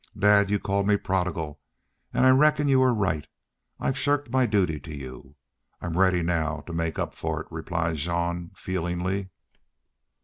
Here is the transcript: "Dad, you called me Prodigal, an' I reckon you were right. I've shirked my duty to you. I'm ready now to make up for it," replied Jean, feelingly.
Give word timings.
"Dad, 0.17 0.49
you 0.49 0.57
called 0.57 0.87
me 0.87 0.97
Prodigal, 0.97 1.59
an' 2.11 2.25
I 2.25 2.31
reckon 2.31 2.67
you 2.67 2.79
were 2.79 2.91
right. 2.91 3.27
I've 3.79 3.95
shirked 3.99 4.31
my 4.31 4.47
duty 4.47 4.79
to 4.79 4.95
you. 4.97 5.35
I'm 5.79 5.95
ready 5.95 6.23
now 6.23 6.61
to 6.61 6.73
make 6.73 6.97
up 6.97 7.13
for 7.13 7.39
it," 7.41 7.47
replied 7.51 7.97
Jean, 7.97 8.49
feelingly. 8.55 9.29